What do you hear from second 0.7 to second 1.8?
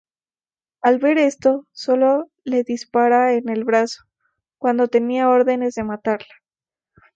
Al ver esto,